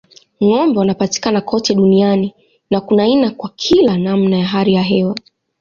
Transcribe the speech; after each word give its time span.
Ng'ombe 0.43 0.77
wanapatikana 0.79 1.41
kote 1.41 1.75
duniani 1.75 2.33
na 2.71 2.81
kuna 2.81 3.03
aina 3.03 3.31
kwa 3.31 3.49
kila 3.55 3.97
namna 3.97 4.37
ya 4.37 4.45
hali 4.47 4.73
ya 4.73 4.81
hewa. 4.83 5.15